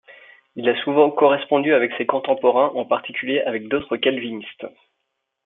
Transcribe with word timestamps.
Il 0.55 0.67
a 0.67 0.75
souvent 0.81 1.11
correspondu 1.11 1.75
avec 1.75 1.93
ses 1.99 2.07
contemporains, 2.07 2.71
en 2.73 2.85
particulier 2.85 3.41
avec 3.41 3.67
d'autres 3.67 3.97
calvinistes. 3.97 4.65